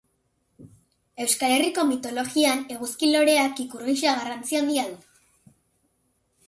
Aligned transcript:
Euskal 1.25 1.51
Herriko 1.57 1.83
mitologian 1.91 2.65
eguzki-loreak 2.77 3.63
ikur 3.67 3.85
gisa 3.93 4.17
garrantzi 4.23 4.61
handia 4.63 4.89
du. 4.93 5.55